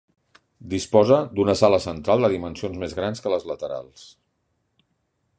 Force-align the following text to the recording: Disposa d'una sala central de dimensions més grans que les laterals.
Disposa 0.69 1.17
d'una 1.39 1.53
sala 1.59 1.79
central 1.83 2.25
de 2.25 2.31
dimensions 2.35 2.79
més 2.85 2.95
grans 3.01 3.21
que 3.27 3.35
les 3.35 3.45
laterals. 3.53 4.07